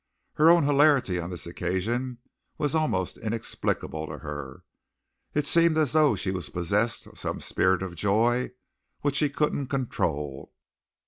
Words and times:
Her 0.33 0.49
own 0.49 0.63
hilarity 0.63 1.19
on 1.19 1.29
this 1.29 1.45
occasion 1.45 2.17
was 2.57 2.73
almost 2.73 3.19
inexplicable 3.19 4.07
to 4.07 4.17
her. 4.17 4.63
It 5.35 5.45
seemed 5.45 5.77
as 5.77 5.91
though 5.91 6.15
she 6.15 6.31
was 6.31 6.49
possessed 6.49 7.05
of 7.05 7.19
some 7.19 7.39
spirit 7.39 7.83
of 7.83 7.93
joy 7.93 8.49
which 9.01 9.17
she 9.17 9.29
couldn't 9.29 9.67
control. 9.67 10.53